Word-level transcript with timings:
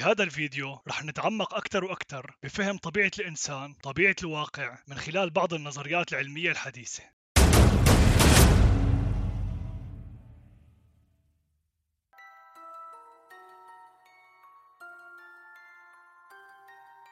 بهذا 0.00 0.22
الفيديو 0.24 0.78
رح 0.88 1.04
نتعمق 1.04 1.54
أكثر 1.54 1.84
وأكثر 1.84 2.36
بفهم 2.42 2.78
طبيعة 2.78 3.10
الإنسان 3.18 3.72
طبيعة 3.72 4.16
الواقع 4.22 4.78
من 4.88 4.98
خلال 4.98 5.30
بعض 5.30 5.54
النظريات 5.54 6.12
العلمية 6.12 6.50
الحديثة. 6.50 7.19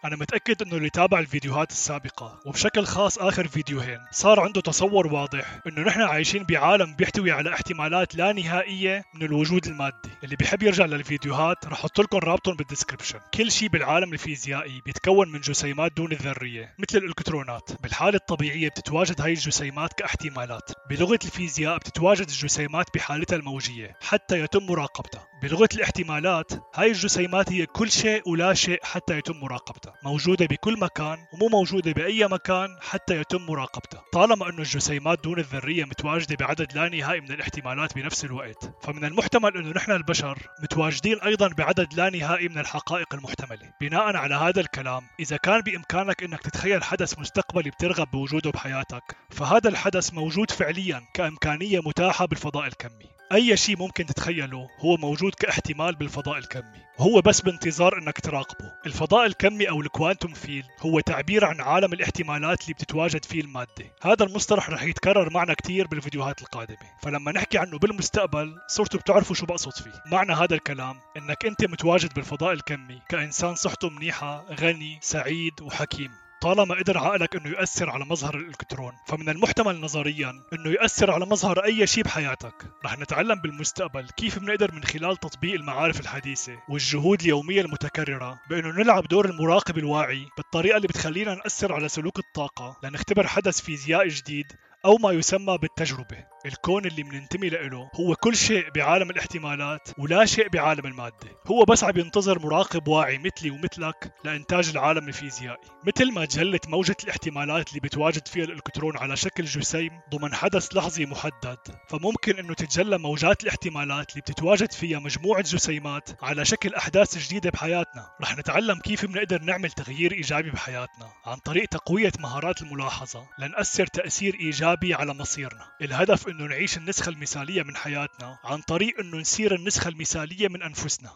أنا 0.04 0.16
متأكد 0.16 0.62
إنه 0.62 0.76
اللي 0.76 0.90
تابع 0.90 1.18
الفيديوهات 1.18 1.70
السابقة 1.70 2.40
وبشكل 2.46 2.84
خاص 2.84 3.18
آخر 3.18 3.48
فيديوهين 3.48 3.98
صار 4.10 4.40
عنده 4.40 4.60
تصور 4.60 5.06
واضح 5.06 5.60
إنه 5.66 5.80
نحن 5.82 6.02
عايشين 6.02 6.44
بعالم 6.44 6.94
بيحتوي 6.94 7.32
على 7.32 7.54
احتمالات 7.54 8.14
لا 8.14 8.32
نهائية 8.32 9.04
من 9.14 9.22
الوجود 9.22 9.66
المادي، 9.66 10.10
اللي 10.24 10.36
بيحب 10.36 10.62
يرجع 10.62 10.84
للفيديوهات 10.84 11.66
رح 11.66 11.78
أحط 11.78 12.00
لكم 12.00 12.18
رابطهم 12.18 12.54
بالدسكربشن، 12.54 13.18
كل 13.34 13.50
شيء 13.50 13.68
بالعالم 13.68 14.12
الفيزيائي 14.12 14.82
بيتكون 14.86 15.28
من 15.28 15.40
جسيمات 15.40 15.92
دون 15.96 16.12
الذرية 16.12 16.74
مثل 16.78 16.98
الإلكترونات، 16.98 17.82
بالحالة 17.82 18.16
الطبيعية 18.16 18.68
بتتواجد 18.68 19.20
هاي 19.20 19.32
الجسيمات 19.32 19.92
كاحتمالات، 19.92 20.70
بلغة 20.90 21.18
الفيزياء 21.24 21.76
بتتواجد 21.76 22.28
الجسيمات 22.28 22.86
بحالتها 22.94 23.36
الموجية 23.36 23.96
حتى 24.02 24.40
يتم 24.40 24.66
مراقبتها، 24.66 25.26
بلغة 25.42 25.68
الاحتمالات 25.74 26.52
هاي 26.74 26.88
الجسيمات 26.88 27.52
هي 27.52 27.66
كل 27.66 27.90
شيء 27.90 28.28
ولا 28.28 28.54
شيء 28.54 28.80
حتى 28.82 29.18
يتم 29.18 29.36
مراقبتها 29.36 29.94
موجودة 30.04 30.46
بكل 30.46 30.78
مكان 30.80 31.18
ومو 31.32 31.48
موجودة 31.48 31.92
بأي 31.92 32.28
مكان 32.28 32.68
حتى 32.80 33.16
يتم 33.20 33.46
مراقبتها 33.46 34.02
طالما 34.12 34.48
أنه 34.48 34.58
الجسيمات 34.58 35.24
دون 35.24 35.38
الذرية 35.38 35.84
متواجدة 35.84 36.36
بعدد 36.36 36.72
لا 36.72 36.88
نهائي 36.88 37.20
من 37.20 37.32
الاحتمالات 37.32 37.94
بنفس 37.94 38.24
الوقت 38.24 38.70
فمن 38.82 39.04
المحتمل 39.04 39.56
أنه 39.56 39.70
نحن 39.70 39.92
البشر 39.92 40.38
متواجدين 40.62 41.20
أيضا 41.20 41.48
بعدد 41.48 41.94
لا 41.94 42.10
نهائي 42.10 42.48
من 42.48 42.58
الحقائق 42.58 43.14
المحتملة. 43.14 43.72
بناء 43.80 44.16
على 44.16 44.34
هذا 44.34 44.60
الكلام 44.60 45.02
إذا 45.20 45.36
كان 45.36 45.60
بإمكانك 45.60 46.22
أنك 46.22 46.42
تتخيل 46.42 46.84
حدث 46.84 47.18
مستقبلي 47.18 47.70
بترغب 47.70 48.10
بوجوده 48.10 48.50
بحياتك 48.50 49.16
فهذا 49.30 49.68
الحدث 49.68 50.14
موجود 50.14 50.50
فعليا 50.50 51.02
كإمكانية 51.14 51.80
متاحة 51.80 52.26
بالفضاء 52.26 52.66
الكمي. 52.66 53.17
أي 53.32 53.56
شيء 53.56 53.78
ممكن 53.78 54.06
تتخيله 54.06 54.68
هو 54.78 54.96
موجود 54.96 55.34
كاحتمال 55.34 55.94
بالفضاء 55.94 56.38
الكمي. 56.38 56.88
وهو 56.98 57.20
بس 57.20 57.40
بانتظار 57.40 57.98
إنك 57.98 58.20
تراقبه. 58.20 58.72
الفضاء 58.86 59.26
الكمي 59.26 59.68
أو 59.68 59.80
الكوانتوم 59.80 60.34
فيل 60.34 60.64
هو 60.80 61.00
تعبير 61.00 61.44
عن 61.44 61.60
عالم 61.60 61.92
الاحتمالات 61.92 62.62
اللي 62.62 62.74
بتتواجد 62.74 63.24
فيه 63.24 63.40
المادة. 63.40 63.94
هذا 64.02 64.24
المصطلح 64.24 64.70
رح 64.70 64.82
يتكرر 64.82 65.30
معنا 65.32 65.54
كثير 65.54 65.86
بالفيديوهات 65.86 66.42
القادمة. 66.42 66.76
فلما 67.02 67.32
نحكي 67.32 67.58
عنه 67.58 67.78
بالمستقبل 67.78 68.56
صرتوا 68.68 69.00
بتعرفوا 69.00 69.36
شو 69.36 69.46
بقصد 69.46 69.72
فيه. 69.72 70.02
معنى 70.12 70.32
هذا 70.32 70.54
الكلام 70.54 70.96
إنك 71.16 71.46
أنت 71.46 71.64
متواجد 71.64 72.14
بالفضاء 72.14 72.52
الكمي 72.52 73.02
كإنسان 73.08 73.54
صحته 73.54 73.90
منيحة 73.90 74.44
غني 74.60 74.98
سعيد 75.02 75.60
وحكيم. 75.62 76.10
طالما 76.40 76.74
قدر 76.74 76.98
عقلك 76.98 77.36
إنه 77.36 77.48
يؤثر 77.48 77.90
على 77.90 78.04
مظهر 78.04 78.36
الإلكترون 78.36 78.92
فمن 79.06 79.28
المحتمل 79.28 79.80
نظريا 79.80 80.32
إنه 80.52 80.70
يؤثر 80.70 81.10
على 81.10 81.26
مظهر 81.26 81.64
أي 81.64 81.86
شيء 81.86 82.04
بحياتك. 82.04 82.54
رح 82.84 82.98
نتعلم 82.98 83.34
بالمستقبل 83.34 84.08
كيف 84.16 84.38
بنقدر 84.38 84.74
من 84.74 84.84
خلال 84.84 85.16
تطبيق 85.16 85.54
المعارف 85.54 86.00
الحديثة 86.00 86.52
والجهود 86.68 87.20
اليومية 87.20 87.60
المتكررة 87.60 88.40
بإنه 88.50 88.68
نلعب 88.68 89.08
دور 89.08 89.24
المراقب 89.24 89.78
الواعي 89.78 90.26
بالطريقة 90.36 90.76
اللي 90.76 90.88
بتخلينا 90.88 91.34
نأثر 91.34 91.72
على 91.72 91.88
سلوك 91.88 92.18
الطاقة 92.18 92.76
لنختبر 92.82 93.26
حدث 93.26 93.60
فيزيائي 93.60 94.08
جديد 94.08 94.46
أو 94.84 94.96
ما 94.96 95.10
يسمى 95.10 95.58
بالتجربة. 95.58 96.24
الكون 96.46 96.86
اللي 96.86 97.02
بننتمي 97.02 97.48
له 97.48 97.90
هو 97.94 98.14
كل 98.14 98.36
شيء 98.36 98.70
بعالم 98.70 99.10
الاحتمالات 99.10 99.88
ولا 99.98 100.24
شيء 100.24 100.48
بعالم 100.48 100.86
المادة. 100.86 101.28
هو 101.46 101.64
بس 101.64 101.84
عم 101.84 101.96
ينتظر 101.96 102.38
مراقب 102.38 102.88
واعي 102.88 103.18
مثلي 103.18 103.50
ومثلك 103.50 104.12
لإنتاج 104.24 104.68
العالم 104.68 105.08
الفيزيائي. 105.08 105.68
مثل 105.86 106.12
ما 106.12 106.24
جلت 106.24 106.68
موجة 106.68 106.96
الاحتمالات 107.04 107.68
اللي 107.68 107.80
بتواجد 107.80 108.28
فيها 108.28 108.44
الإلكترون 108.44 108.98
على 108.98 109.16
شكل 109.16 109.44
جسيم 109.44 110.00
ضمن 110.10 110.34
حدث 110.34 110.76
لحظي 110.76 111.06
محدد 111.06 111.58
فممكن 111.88 112.38
أنه 112.38 112.54
تتجلى 112.54 112.98
موجات 112.98 113.42
الاحتمالات 113.42 114.10
اللي 114.10 114.20
بتتواجد 114.20 114.72
فيها 114.72 114.98
مجموعة 114.98 115.42
جسيمات 115.42 116.10
على 116.22 116.44
شكل 116.44 116.74
أحداث 116.74 117.18
جديدة 117.18 117.50
بحياتنا. 117.50 118.10
رح 118.22 118.38
نتعلم 118.38 118.78
كيف 118.78 119.06
بنقدر 119.06 119.42
نعمل 119.42 119.70
تغيير 119.70 120.12
إيجابي 120.12 120.50
بحياتنا 120.50 121.12
عن 121.26 121.36
طريق 121.36 121.68
تقوية 121.68 122.12
مهارات 122.18 122.62
الملاحظة 122.62 123.26
لنأثر 123.38 123.86
تأثير 123.86 124.34
إيجابي 124.40 124.94
على 124.94 125.14
مصيرنا. 125.14 125.64
الهدف 125.82 126.27
إنه 126.28 126.44
نعيش 126.46 126.78
النسخة 126.78 127.10
المثالية 127.10 127.62
من 127.62 127.76
حياتنا 127.76 128.38
عن 128.44 128.60
طريق 128.60 129.00
إنه 129.00 129.16
نصير 129.16 129.54
النسخة 129.54 129.88
المثالية 129.88 130.48
من 130.48 130.62
أنفسنا. 130.62 131.10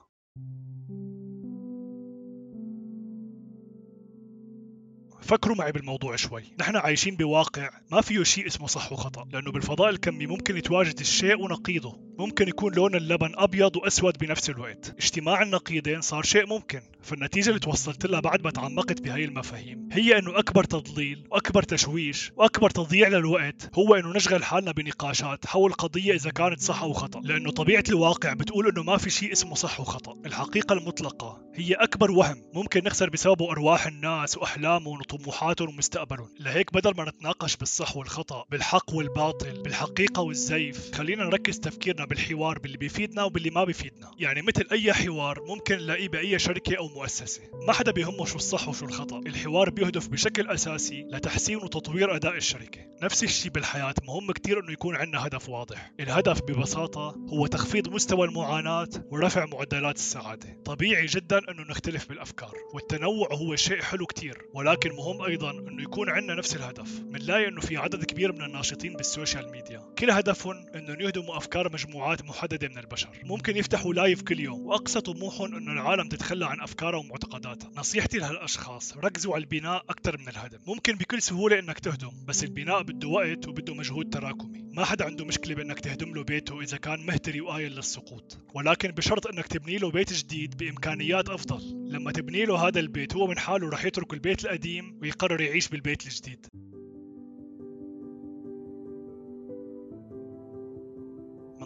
فكروا 5.22 5.56
معي 5.56 5.72
بالموضوع 5.72 6.16
شوي. 6.16 6.44
نحن 6.60 6.76
عايشين 6.76 7.16
بواقع 7.16 7.70
ما 7.90 8.00
فيه 8.00 8.22
شيء 8.22 8.46
اسمه 8.46 8.66
صح 8.66 8.92
وخطأ 8.92 9.28
لأنه 9.32 9.52
بالفضاء 9.52 9.90
الكمي 9.90 10.26
ممكن 10.26 10.56
يتواجد 10.56 11.00
الشيء 11.00 11.40
ونقيضه. 11.40 12.11
ممكن 12.18 12.48
يكون 12.48 12.74
لون 12.74 12.94
اللبن 12.94 13.32
أبيض 13.36 13.76
وأسود 13.76 14.18
بنفس 14.18 14.50
الوقت. 14.50 14.94
اجتماع 14.98 15.42
النقيضين 15.42 16.00
صار 16.00 16.22
شيء 16.22 16.46
ممكن 16.46 16.80
فالنتيجة 17.02 17.48
اللي 17.48 17.60
توصلت 17.60 18.06
لها 18.06 18.20
بعد 18.20 18.44
ما 18.44 18.50
تعمقت 18.50 19.00
بهاي 19.00 19.24
المفاهيم 19.24 19.88
هي 19.92 20.18
أنه 20.18 20.38
أكبر 20.38 20.64
تضليل 20.64 21.26
وأكبر 21.30 21.62
تشويش 21.62 22.32
وأكبر 22.36 22.70
تضييع 22.70 23.08
للوقت 23.08 23.70
هو 23.78 23.94
أنه 23.94 24.12
نشغل 24.12 24.44
حالنا 24.44 24.72
بنقاشات 24.72 25.46
حول 25.46 25.72
قضية 25.72 26.14
إذا 26.14 26.30
كانت 26.30 26.60
صح 26.60 26.82
أو 26.82 26.92
خطأ. 26.92 27.20
لأنه 27.20 27.50
طبيعة 27.50 27.84
الواقع 27.88 28.32
بتقول 28.32 28.68
أنه 28.68 28.82
ما 28.82 28.96
في 28.96 29.10
شيء 29.10 29.32
اسمه 29.32 29.54
صح 29.54 29.80
وخطأ. 29.80 30.16
الحقيقة 30.26 30.72
المطلقة 30.72 31.42
هي 31.54 31.74
أكبر 31.74 32.10
وهم 32.10 32.42
ممكن 32.54 32.84
نخسر 32.84 33.10
بسببه 33.10 33.50
أرواح 33.50 33.86
الناس 33.86 34.38
وأحلامهم 34.38 35.00
وطموحاتهم 35.00 35.68
ومستقبلهم. 35.68 36.28
لهيك 36.40 36.72
بدل 36.72 36.94
ما 36.96 37.08
نتناقش 37.08 37.56
بالصح 37.56 37.96
والخطأ 37.96 38.44
بالحق 38.50 38.94
والباطل 38.94 39.62
بالحقيقة 39.62 40.22
والزيف 40.22 40.94
خلينا 40.94 41.24
نركز 41.24 41.60
تفكيرنا 41.60 42.01
بالحوار 42.04 42.58
باللي 42.58 42.76
بيفيدنا 42.76 43.24
وباللي 43.24 43.50
ما 43.50 43.64
بيفيدنا. 43.64 44.10
يعني 44.18 44.42
مثل 44.42 44.66
أي 44.72 44.92
حوار 44.92 45.44
ممكن 45.48 45.76
نلاقيه 45.76 46.08
بأي 46.08 46.38
شركة 46.38 46.76
أو 46.78 46.88
مؤسسة. 46.88 47.42
ما 47.66 47.72
حدا 47.72 47.92
بيهمه 47.92 48.24
شو 48.24 48.36
الصح 48.36 48.68
وشو 48.68 48.86
الخطأ. 48.86 49.18
الحوار 49.18 49.70
بيهدف 49.70 50.08
بشكل 50.08 50.46
أساسي 50.46 51.02
لتحسين 51.02 51.56
وتطوير 51.56 52.16
أداء 52.16 52.36
الشركة. 52.36 52.80
نفس 53.02 53.24
الشيء 53.24 53.52
بالحياة 53.52 53.94
مهم 54.06 54.32
كتير 54.32 54.60
أنه 54.60 54.72
يكون 54.72 54.96
عندنا 54.96 55.26
هدف 55.26 55.48
واضح. 55.48 55.92
الهدف 56.00 56.42
ببساطة 56.42 57.16
هو 57.28 57.46
تخفيض 57.46 57.88
مستوى 57.88 58.26
المعاناة 58.26 58.88
ورفع 59.10 59.46
معدلات 59.46 59.96
السعادة. 59.96 60.62
طبيعي 60.64 61.06
جدا 61.06 61.38
أنه 61.50 61.62
نختلف 61.62 62.08
بالأفكار 62.08 62.54
والتنوع 62.74 63.28
هو 63.32 63.56
شيء 63.56 63.82
حلو 63.82 64.06
كتير 64.06 64.38
ولكن 64.54 64.90
مهم 64.90 65.22
أيضا 65.22 65.50
أنه 65.50 65.82
يكون 65.82 66.10
عندنا 66.10 66.34
نفس 66.34 66.56
الهدف. 66.56 67.00
بنلاقي 67.00 67.48
أنه 67.48 67.60
في 67.60 67.76
عدد 67.76 68.04
كبير 68.04 68.32
من 68.32 68.42
الناشطين 68.42 68.92
بال 68.92 69.07
social 69.07 69.50
media. 69.50 69.92
كل 69.98 70.10
هدفهم 70.10 70.66
أنه 70.74 71.04
يهدموا 71.04 71.36
أفكار 71.36 71.68
مجموعات 71.92 72.24
محددة 72.24 72.68
من 72.68 72.78
البشر. 72.78 73.08
ممكن 73.24 73.56
يفتحوا 73.56 73.94
live 73.94 74.22
كل 74.22 74.40
يوم. 74.40 74.66
وأقصى 74.66 75.00
طموحهم 75.00 75.54
أنه 75.54 75.72
العالم 75.72 76.08
تتخلى 76.08 76.46
عن 76.46 76.60
أفكارها 76.60 76.98
ومعتقداتها. 76.98 77.70
نصيحتي 77.76 78.18
لهالأشخاص 78.18 78.96
ركزوا 78.96 79.34
على 79.34 79.44
البناء 79.44 79.84
أكثر 79.88 80.18
من 80.18 80.28
الهدم. 80.28 80.58
ممكن 80.66 80.96
بكل 80.96 81.22
سهولة 81.22 81.58
أنك 81.58 81.78
تهدم 81.78 82.10
بس 82.26 82.44
البناء 82.44 82.82
بده 82.82 83.08
وقت 83.08 83.48
وبده 83.48 83.74
مجهود 83.74 84.10
تراكمي. 84.10 84.62
ما 84.72 84.84
حدا 84.84 85.04
عنده 85.04 85.24
مشكلة 85.24 85.54
بأنك 85.54 85.80
تهدم 85.80 86.14
له 86.14 86.24
بيته 86.24 86.60
إذا 86.60 86.76
كان 86.76 87.06
مهتري 87.06 87.40
وقايل 87.40 87.72
للسقوط. 87.72 88.38
ولكن 88.54 88.90
بشرط 88.90 89.26
أنك 89.26 89.46
تبني 89.46 89.78
له 89.78 89.90
بيت 89.90 90.12
جديد 90.12 90.56
بإمكانيات 90.56 91.28
أفضل. 91.28 91.90
لما 91.92 92.12
تبني 92.12 92.44
له 92.44 92.68
هذا 92.68 92.80
البيت 92.80 93.16
هو 93.16 93.26
من 93.26 93.38
حاله 93.38 93.68
رح 93.68 93.84
يترك 93.84 94.12
البيت 94.12 94.44
القديم 94.44 94.98
ويقرر 95.02 95.40
يعيش 95.40 95.68
بالبيت 95.68 96.06
الجديد. 96.06 96.46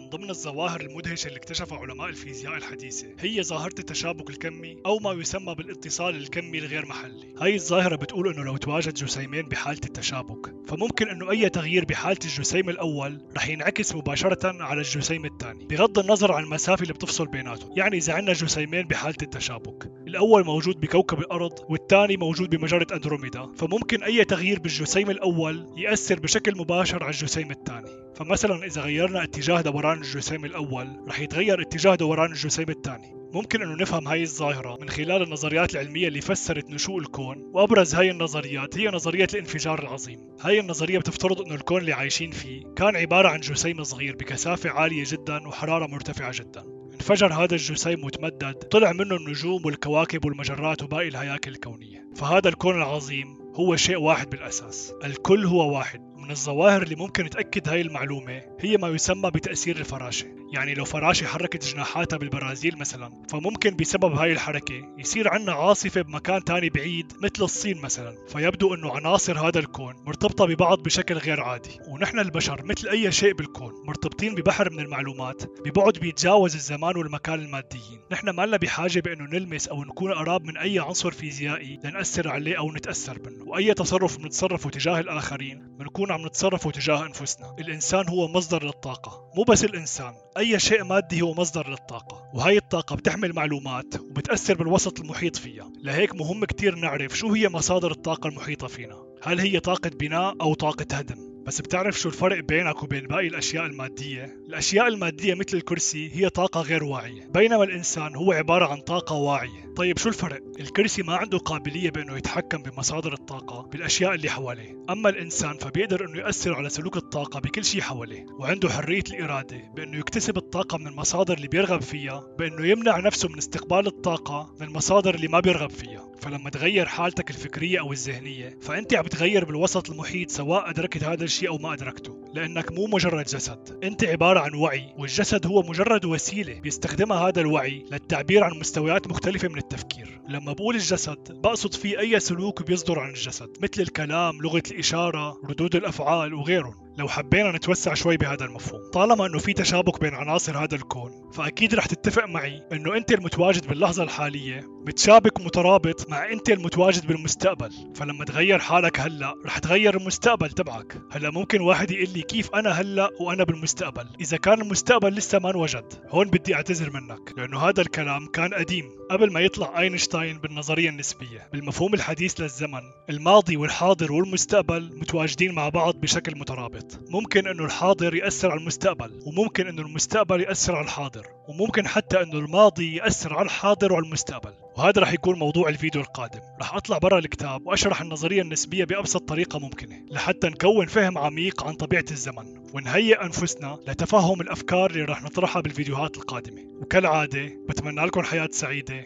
من 0.07 0.11
ضمن 0.19 0.29
الظواهر 0.29 0.81
المدهشة 0.81 1.27
اللي 1.27 1.37
اكتشفها 1.37 1.77
علماء 1.77 2.09
الفيزياء 2.09 2.57
الحديثة. 2.57 3.07
هي 3.19 3.43
ظاهرة 3.43 3.73
التشابك 3.79 4.29
الكمي 4.29 4.77
أو 4.85 4.99
ما 4.99 5.11
يسمى 5.11 5.55
بالاتصال 5.55 6.15
الكمي 6.15 6.57
الغير 6.57 6.85
محلي. 6.85 7.35
هاي 7.41 7.55
الظاهرة 7.55 7.95
بتقول 7.95 8.33
أنه 8.33 8.43
لو 8.43 8.57
تواجد 8.57 8.93
جسيمين 8.93 9.41
بحالة 9.41 9.79
التشابك 9.85 10.53
فممكن 10.67 11.07
أنه 11.07 11.31
أي 11.31 11.49
تغيير 11.49 11.85
بحالة 11.85 12.17
الجسيم 12.23 12.69
الأول 12.69 13.21
رح 13.37 13.47
ينعكس 13.47 13.95
مباشرة 13.95 14.63
على 14.63 14.81
الجسيم 14.81 15.25
الثاني 15.25 15.65
بغض 15.65 15.99
النظر 15.99 16.31
عن 16.31 16.43
المسافة 16.43 16.81
اللي 16.81 16.93
بتفصل 16.93 17.27
بيناتهم. 17.27 17.77
يعني 17.77 17.97
إذا 17.97 18.13
عندنا 18.13 18.33
جسيمين 18.33 18.87
بحالة 18.87 19.17
التشابك 19.21 19.91
الأول 20.07 20.45
موجود 20.45 20.79
بكوكب 20.79 21.19
الأرض 21.19 21.53
والثاني 21.69 22.17
موجود 22.17 22.55
بمجرة 22.55 22.87
أندروميدا 22.93 23.51
فممكن 23.55 24.03
أي 24.03 24.25
تغيير 24.25 24.59
بالجسيم 24.59 25.09
الأول 25.09 25.67
يأثر 25.77 26.19
بشكل 26.19 26.57
مباشر 26.57 27.03
على 27.03 27.13
الجسيم 27.13 27.51
الثاني. 27.51 28.06
فمثلا 28.17 28.65
إذا 28.65 28.81
غيرنا 28.81 29.23
اتجاه 29.23 29.61
دوران 29.61 29.97
الجسيم 29.97 30.45
الأول 30.45 30.97
رح 31.07 31.19
يتغير 31.19 31.61
اتجاه 31.61 31.95
دوران 31.95 32.31
الجسيم 32.31 32.69
الثاني. 32.69 33.13
ممكن 33.33 33.61
إنه 33.61 33.75
نفهم 33.75 34.07
هاي 34.07 34.23
الظاهرة 34.23 34.77
من 34.81 34.89
خلال 34.89 35.21
النظريات 35.21 35.73
العلمية 35.75 36.07
اللي 36.07 36.21
فسرت 36.21 36.69
نشوء 36.69 36.99
الكون 36.99 37.51
وأبرز 37.53 37.95
هاي 37.95 38.11
النظريات 38.11 38.77
هي 38.77 38.87
نظرية 38.87 39.27
الانفجار 39.33 39.79
العظيم. 39.79 40.19
هاي 40.41 40.59
النظرية 40.59 40.99
بتفترض 40.99 41.41
إنه 41.41 41.55
الكون 41.55 41.81
اللي 41.81 41.93
عايشين 41.93 42.31
فيه 42.31 42.63
كان 42.75 42.95
عبارة 42.95 43.29
عن 43.29 43.39
جسيم 43.39 43.83
صغير 43.83 44.15
بكثافة 44.15 44.69
عالية 44.69 45.03
جدا 45.07 45.47
وحرارة 45.47 45.87
مرتفعة 45.87 46.31
جدا. 46.35 46.63
انفجر 46.93 47.33
هذا 47.33 47.55
الجسيم 47.55 48.03
وتمدد 48.03 48.53
طلع 48.53 48.93
منه 48.93 49.15
النجوم 49.15 49.65
والكواكب 49.65 50.25
والمجرات 50.25 50.83
وباقي 50.83 51.07
الهياكل 51.07 51.51
الكونية. 51.51 52.07
فهذا 52.15 52.49
الكون 52.49 52.75
العظيم 52.77 53.27
هو 53.55 53.75
شيء 53.75 53.97
واحد 53.97 54.29
بالأساس. 54.29 54.93
الكل 55.03 55.45
هو 55.45 55.75
واحد. 55.75 56.06
من 56.27 56.33
الظواهر 56.33 56.83
اللي 56.83 56.95
ممكن 56.95 57.29
تأكد 57.29 57.69
هاي 57.69 57.81
المعلومة 57.81 58.41
هي 58.59 58.77
ما 58.77 58.87
يسمى 58.87 59.31
بتأثير 59.31 59.77
الفراشة. 59.77 60.36
يعني 60.53 60.73
لو 60.73 60.85
فراشة 60.85 61.25
حركت 61.25 61.65
جناحاتها 61.65 62.17
بالبرازيل 62.17 62.77
مثلا 62.77 63.23
فممكن 63.29 63.75
بسبب 63.75 64.13
هاي 64.13 64.31
الحركة 64.31 64.93
يصير 64.97 65.27
عنا 65.29 65.51
عاصفة 65.51 66.01
بمكان 66.01 66.43
تاني 66.43 66.69
بعيد 66.69 67.13
مثل 67.23 67.43
الصين 67.43 67.81
مثلا 67.81 68.15
فيبدو 68.27 68.73
إنه 68.73 68.91
عناصر 68.91 69.39
هذا 69.47 69.59
الكون 69.59 69.95
مرتبطة 70.05 70.45
ببعض 70.45 70.83
بشكل 70.83 71.15
غير 71.15 71.41
عادي. 71.41 71.79
ونحن 71.87 72.19
البشر 72.19 72.65
مثل 72.65 72.87
أي 72.87 73.11
شيء 73.11 73.33
بالكون 73.33 73.73
مرتبطين 73.85 74.35
ببحر 74.35 74.69
من 74.69 74.79
المعلومات 74.79 75.43
ببعد 75.65 75.93
بيتجاوز 75.93 76.55
الزمان 76.55 76.97
والمكان 76.97 77.39
الماديين. 77.39 77.99
نحن 78.11 78.29
ما 78.29 78.45
لنا 78.45 78.57
بحاجة 78.57 78.99
بإنه 78.99 79.23
نلمس 79.23 79.67
أو 79.67 79.83
نكون 79.83 80.13
قراب 80.13 80.43
من 80.43 80.57
أي 80.57 80.79
عنصر 80.79 81.11
فيزيائي 81.11 81.79
لنأثر 81.83 82.27
عليه 82.27 82.57
أو 82.57 82.71
نتأثر 82.71 83.19
منه. 83.25 83.43
وأي 83.47 83.73
تصرف 83.73 84.17
بنتصرفه 84.17 84.69
تجاه 84.69 84.99
الآخرين 84.99 85.77
بنكون 85.79 86.11
عم 86.11 86.25
نتصرفه 86.25 86.71
تجاه 86.71 87.05
أنفسنا. 87.05 87.55
الإنسان 87.59 88.09
هو 88.09 88.27
مصدر 88.27 88.63
للطاقة 88.63 89.31
مو 89.35 89.43
بس 89.43 89.63
الإنسان. 89.63 90.13
أي 90.37 90.59
شيء 90.59 90.83
مادي 90.83 91.21
هو 91.21 91.33
مصدر 91.33 91.69
للطاقة 91.69 92.29
وهي 92.33 92.57
الطاقة 92.57 92.95
بتحمل 92.95 93.33
معلومات 93.33 93.99
وبتأثر 93.99 94.53
بالوسط 94.53 94.99
المحيط 94.99 95.35
فيها. 95.35 95.71
لهيك 95.83 96.15
مهم 96.15 96.45
كتير 96.45 96.75
نعرف 96.75 97.17
شو 97.17 97.33
هي 97.33 97.49
مصادر 97.49 97.91
الطاقة 97.91 98.27
المحيطة 98.27 98.67
فينا. 98.67 98.95
هل 99.23 99.39
هي 99.39 99.59
طاقة 99.59 99.89
بناء 99.89 100.35
أو 100.41 100.53
طاقة 100.53 100.85
هدم؟ 100.91 101.36
بس 101.47 101.61
بتعرف 101.61 101.99
شو 101.99 102.09
الفرق 102.09 102.39
بينك 102.39 102.83
وبين 102.83 103.07
باقي 103.07 103.27
الأشياء 103.27 103.65
المادية؟ 103.65 104.37
الأشياء 104.47 104.87
المادية 104.87 105.33
مثل 105.33 105.57
الكرسي 105.57 106.11
هي 106.13 106.29
طاقة 106.29 106.61
غير 106.61 106.83
واعية 106.83 107.27
بينما 107.33 107.63
الإنسان 107.63 108.15
هو 108.15 108.31
عبارة 108.31 108.65
عن 108.65 108.77
طاقة 108.77 109.15
واعية 109.15 109.73
طيب 109.75 109.97
شو 109.97 110.09
الفرق؟ 110.09 110.41
الكرسي 110.59 111.03
ما 111.03 111.15
عنده 111.15 111.37
قابلية 111.37 111.89
بأنه 111.89 112.17
يتحكم 112.17 112.63
بمصادر 112.63 113.13
الطاقة 113.13 113.61
بالأشياء 113.61 114.13
اللي 114.13 114.29
حواليه 114.29 114.85
أما 114.89 115.09
الإنسان 115.09 115.57
فبيقدر 115.57 116.05
أنه 116.05 116.19
يأثر 116.19 116.53
على 116.55 116.69
سلوك 116.69 116.97
الطاقة 116.97 117.39
بكل 117.39 117.65
شيء 117.65 117.81
حواليه 117.81 118.25
وعنده 118.39 118.69
حرية 118.69 119.03
الإرادة 119.11 119.71
بأنه 119.75 119.97
يكتسب 119.97 120.37
الطاقة 120.37 120.77
من 120.77 120.87
المصادر 120.87 121.33
اللي 121.33 121.47
بيرغب 121.47 121.81
فيها 121.81 122.23
بأنه 122.39 122.67
يمنع 122.67 122.99
نفسه 122.99 123.29
من 123.29 123.37
استقبال 123.37 123.87
الطاقة 123.87 124.55
من 124.59 124.67
المصادر 124.67 125.15
اللي 125.15 125.27
ما 125.27 125.39
بيرغب 125.39 125.69
فيها 125.69 126.09
فلما 126.21 126.49
تغير 126.49 126.85
حالتك 126.85 127.29
الفكرية 127.29 127.79
أو 127.79 127.91
الذهنية 127.91 128.57
فأنت 128.61 128.93
عم 128.93 129.07
تغير 129.07 129.45
بالوسط 129.45 129.89
المحيط 129.89 130.31
سواء 130.31 130.69
أدركت 130.69 131.03
هذا 131.03 131.23
الشيء 131.23 131.49
أو 131.49 131.57
ما 131.57 131.73
أدركته 131.73 132.17
لأنك 132.33 132.71
مو 132.71 132.87
مجرد 132.87 133.25
جسد. 133.25 133.79
أنت 133.83 134.03
عبارة 134.03 134.39
عن 134.39 134.53
وعي 134.53 134.93
والجسد 134.97 135.47
هو 135.47 135.61
مجرد 135.61 136.05
وسيلة 136.05 136.59
بيستخدمها 136.59 137.27
هذا 137.27 137.41
الوعي 137.41 137.85
للتعبير 137.91 138.43
عن 138.43 138.59
مستويات 138.59 139.07
مختلفة 139.07 139.47
من 139.47 139.57
التفكير. 139.57 140.21
لما 140.29 140.53
بقول 140.53 140.75
الجسد 140.75 141.41
بقصد 141.41 141.73
فيه 141.73 141.99
أي 141.99 142.19
سلوك 142.19 142.63
بيصدر 142.63 142.99
عن 142.99 143.09
الجسد 143.09 143.49
مثل 143.61 143.81
الكلام 143.81 144.41
لغة 144.41 144.63
الإشارة 144.71 145.41
ردود 145.49 145.75
الأفعال 145.75 146.33
وغيرهم. 146.33 146.86
لو 146.97 147.07
حبينا 147.07 147.51
نتوسع 147.51 147.93
شوي 147.93 148.17
بهذا 148.17 148.45
المفهوم 148.45 148.81
طالما 148.93 149.25
إنه 149.25 149.39
في 149.39 149.53
تشابك 149.53 150.01
بين 150.01 150.13
عناصر 150.13 150.57
هذا 150.57 150.75
الكون 150.75 151.31
فأكيد 151.33 151.75
رح 151.75 151.85
تتفق 151.85 152.25
معي 152.25 152.63
إنه 152.71 152.97
أنت 152.97 153.11
المتواجد 153.11 153.67
باللحظة 153.67 154.03
الحالية 154.03 154.77
متشابك 154.87 155.39
ومترابط 155.39 156.09
مع 156.09 156.31
أنت 156.31 156.49
المتواجد 156.49 157.07
بالمستقبل 157.07 157.71
فلما 157.95 158.25
تغير 158.25 158.59
حالك 158.59 158.99
هلأ 158.99 159.33
رح 159.45 159.57
تغير 159.57 159.97
المستقبل 159.97 160.49
تبعك. 160.49 161.01
هلأ 161.11 161.29
ممكن 161.31 161.61
واحد 161.61 161.91
يقول 161.91 162.09
لي 162.13 162.21
كيف 162.21 162.49
أنا 162.55 162.69
هلأ 162.69 163.09
وأنا 163.19 163.43
بالمستقبل؟ 163.43 164.07
إذا 164.21 164.37
كان 164.37 164.61
المستقبل 164.61 165.13
لسه 165.13 165.39
ما 165.39 165.49
انوجد 165.49 165.93
هون 166.09 166.29
بدي 166.29 166.55
أعتذر 166.55 166.89
منك 166.89 167.33
لأنه 167.37 167.59
هذا 167.59 167.81
الكلام 167.81 168.27
كان 168.27 168.53
قديم 168.53 168.89
قبل 169.11 169.33
ما 169.33 169.39
يطلع 169.39 169.79
أينشتاين 169.79 170.37
بالنظرية 170.37 170.89
النسبية. 170.89 171.49
بالمفهوم 171.53 171.93
الحديث 171.93 172.41
للزمن 172.41 172.81
الماضي 173.09 173.57
والحاضر 173.57 174.11
والمستقبل 174.11 174.99
متواجدين 174.99 175.51
مع 175.55 175.69
بعض 175.69 175.95
بشكل 175.95 176.39
مترابط. 176.39 176.86
ممكن 177.09 177.47
إنه 177.47 177.65
الحاضر 177.65 178.15
يأثر 178.15 178.51
على 178.51 178.59
المستقبل 178.59 179.19
وممكن 179.25 179.67
إنه 179.67 179.81
المستقبل 179.81 180.41
يأثر 180.41 180.75
على 180.75 180.85
الحاضر 180.85 181.27
وممكن 181.47 181.87
حتى 181.87 182.23
إنه 182.23 182.39
الماضي 182.39 182.95
يأثر 182.95 183.33
على 183.33 183.45
الحاضر 183.45 183.93
وعلى 183.93 184.05
المستقبل. 184.05 184.53
وهذا 184.77 185.01
رح 185.01 185.13
يكون 185.13 185.39
موضوع 185.39 185.69
الفيديو 185.69 186.01
القادم. 186.01 186.39
رح 186.61 186.75
أطلع 186.75 186.97
برا 186.97 187.19
الكتاب 187.19 187.67
وأشرح 187.67 188.01
النظرية 188.01 188.41
النسبية 188.41 188.85
بأبسط 188.85 189.29
طريقة 189.29 189.59
ممكنة 189.59 190.05
لحتى 190.11 190.47
نكون 190.47 190.85
فهم 190.85 191.17
عميق 191.17 191.63
عن 191.63 191.73
طبيعة 191.73 192.05
الزمن. 192.11 192.71
ونهيئ 192.73 193.23
أنفسنا 193.23 193.79
لتفهم 193.87 194.41
الأفكار 194.41 194.91
اللي 194.91 195.03
رح 195.03 195.23
نطرحها 195.23 195.61
بالفيديوهات 195.61 196.17
القادمة. 196.17 196.61
وكالعادة 196.81 197.51
بتمنى 197.69 198.05
لكم 198.05 198.21
حياة 198.21 198.49
سعيدة. 198.51 199.05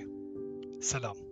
سلام. 0.80 1.31